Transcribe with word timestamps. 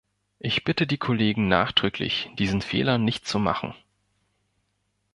Ich 0.39 0.63
bitte 0.63 0.87
die 0.87 0.97
Kollegen 0.97 1.47
nachdrücklich, 1.47 2.31
diesen 2.39 2.63
Fehler 2.63 2.97
nicht 2.97 3.27
zu 3.27 3.37
machen. 3.37 3.75